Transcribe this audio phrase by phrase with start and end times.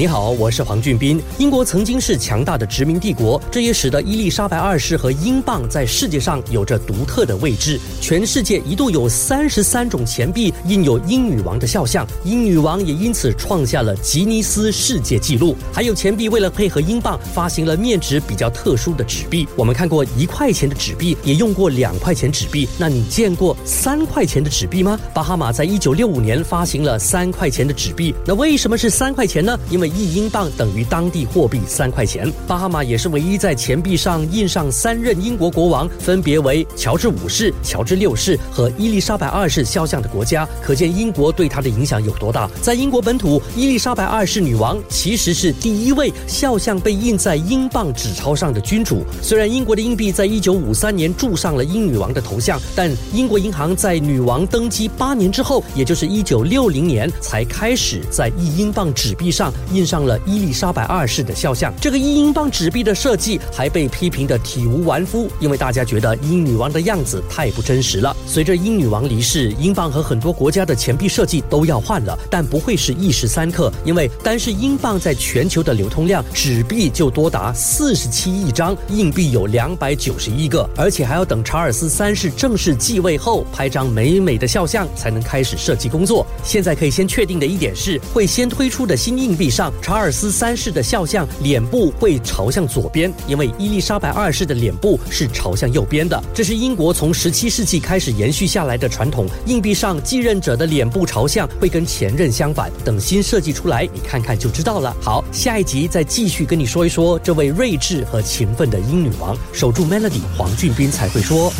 [0.00, 1.20] 你好，我是黄俊斌。
[1.36, 7.78] 英国曾经是强大的殖民帝国，这也使得伊丽莎白二世和英镑在世界上有着独特的位置。
[8.00, 15.54] 全世界一度有三十三种钱币印有英女王的肖像，英女王也因此创下了吉尼斯世界纪录。
[15.70, 19.46] 还有钱币为了配合英镑，发行了面值比较特殊的纸币。
[19.54, 22.66] 我们看过一块钱的纸币，也用过两块钱纸币。
[22.78, 24.98] 那你见过三块钱的纸币吗？
[25.12, 28.14] 巴哈马在一九六五年发行了三块钱的纸币。
[28.24, 29.54] 那为什么是三块钱呢？
[29.68, 32.30] 因为一英镑等于当地货币三块钱。
[32.46, 42.48] 巴哈马也是唯一在钱币上印上三任英国国王，分别为乔治五世、乔治六世和伊丽莎白二世肖像的国家，可见英国对他的影响有多大。
[42.62, 49.04] 在英国本土，伊丽莎白二世女王其实是第一位肖像被印在英镑纸钞上的君主。
[49.20, 59.79] 虽然英国的硬币在一九五三年铸上了英女王的头像，但英国银行在女王登基八年之后，也就是一九六零年，才开始在一英镑纸币上印。
[59.80, 68.14] 印上了伊丽莎白二世的肖像，这个一英镑纸币的设计还被批评的体无完肤，因为大家觉得英女王的样子太不真实了。
[68.26, 86.26] 随着英女王离世，英镑和很多国家的钱币设计都要换了，但不会是一时三刻，因为单是英镑在全球的流通量，纸币就多达四十七亿张，硬币有两百九十一个，而且还要等查尔斯三世正式继位后拍张美美的肖像才能开始设计工作。
[86.44, 89.59] 现在可以先确定的一点是，会先推出的新硬币上。
[89.82, 96.22] 查尔斯三世的肖像脸部会朝向左边，因为伊丽莎白二世的脸部是朝向右边的。
[96.32, 99.26] 这是英国从十七世纪开始延续下来的传统。
[99.46, 102.70] 硬币上继任者的脸部朝向会跟前任相反。
[102.84, 104.96] 等新设计出来，你看看就知道了。
[105.02, 109.36] 好，下一集再继续跟你说一说这位睿智和勤奋的英女王。
[109.52, 111.52] 守住 Melody，黄俊斌才会说。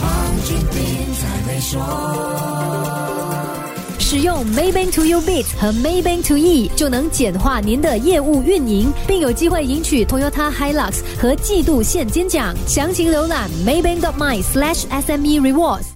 [4.11, 12.53] 使用 Maybank To You Bit 和 Maybank To E 就能简化您的业务运营，并有机会赢取 Toyota Hilux 和季度现金奖。
[12.67, 15.91] 详情浏览 Maybank.my/SME Rewards。